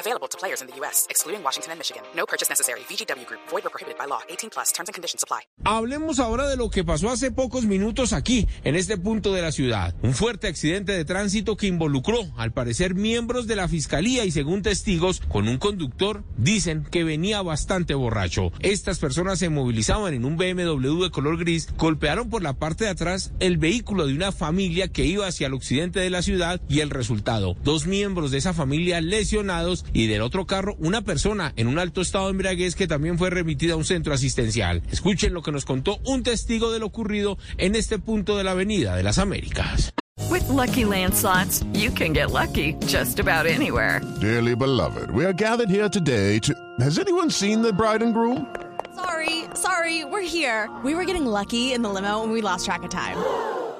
[0.00, 2.02] Available to players in the U.S., excluding Washington and Michigan.
[2.16, 2.80] No purchase necessary.
[2.88, 3.40] VGW Group.
[3.50, 4.20] Void or prohibited by law.
[4.30, 4.72] 18 plus.
[4.72, 5.42] Terms and conditions apply.
[5.64, 9.52] Hablemos ahora de lo que pasó hace pocos minutos aquí, en este punto de la
[9.52, 9.94] ciudad.
[10.02, 14.62] Un fuerte accidente de tránsito que involucró, al parecer, miembros de la fiscalía y, según
[14.62, 18.52] testigos, con un conductor, dicen que venía bastante borracho.
[18.60, 22.90] Estas personas se movilizaban en un BMW de color gris, golpearon por la parte de
[22.90, 26.80] atrás el vehículo de una familia que iba hacia el occidente de la ciudad y
[26.80, 31.68] el resultado, dos miembros de esa familia lesionados y del otro carro una persona en
[31.68, 34.82] un alto estado de embriaguez que también fue remitida a un centro asistencial.
[34.90, 38.52] Escuchen lo que nos contó un testigo de lo ocurrido en este punto de la
[38.52, 39.92] Avenida de las Américas.
[40.28, 44.00] With lucky landslots, you can get lucky just about anywhere.
[44.20, 46.54] Dearly beloved, we are gathered here today to.
[46.78, 48.46] Has anyone seen the bride and groom?
[48.94, 50.68] Sorry, sorry, we're here.
[50.84, 53.16] We were getting lucky in the limo and we lost track of time.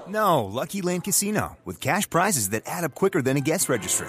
[0.08, 4.08] No, Lucky Land Casino, with cash prizes that add up quicker than a guest registry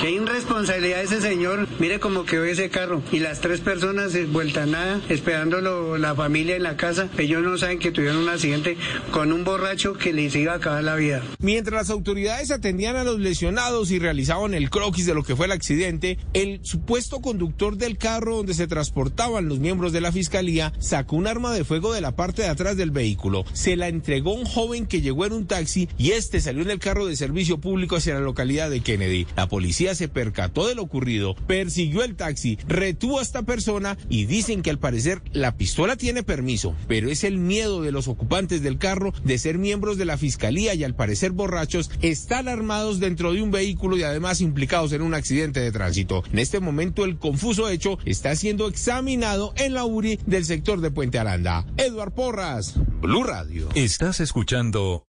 [0.00, 1.66] Qué irresponsabilidad ese señor.
[1.78, 3.02] Mire cómo quedó ese carro.
[3.12, 7.08] Y las tres personas eh, vuelta a nada, esperándolo la familia en la casa.
[7.16, 8.76] Ellos no saben que tuvieron un accidente
[9.10, 11.22] con un borracho que les iba a acabar la vida.
[11.38, 15.46] Mientras las autoridades atendían a los lesionados y realizaban el croquis de lo que fue
[15.46, 20.74] el accidente, el supuesto conductor del carro donde se transportaban los miembros de la fiscalía
[20.78, 23.44] sacó un arma de fuego de la parte de atrás del vehículo.
[23.54, 26.78] Se la entregó un joven que llegó en un taxi y este salió en el
[26.78, 29.26] carro de servicio público hacia la localidad de Kennedy.
[29.36, 34.24] La policía se percató de lo ocurrido, persiguió el taxi, retuvo a esta persona y
[34.24, 38.62] dicen que al parecer la pistola tiene permiso, pero es el miedo de los ocupantes
[38.62, 43.32] del carro de ser miembros de la fiscalía y al parecer borrachos, están armados dentro
[43.32, 46.24] de un vehículo y además implicados en un accidente de tránsito.
[46.32, 50.90] En este momento el confuso hecho está siendo examinado en la URI del sector de
[50.90, 51.66] Puente Aranda.
[51.76, 53.68] Eduard Porras, Blue Radio.
[53.74, 55.05] Estás escuchando